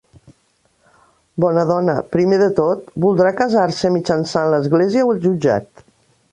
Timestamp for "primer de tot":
2.15-2.89